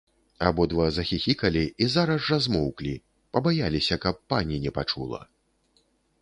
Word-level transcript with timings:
Абодва 0.47 0.85
захіхікалі 0.95 1.61
і 1.85 1.87
зараз 1.95 2.23
жа 2.29 2.39
змоўклі, 2.45 2.95
пабаяліся, 3.37 3.95
каб 4.07 4.15
пані 4.35 4.55
не 4.65 4.71
пачула. 4.81 5.21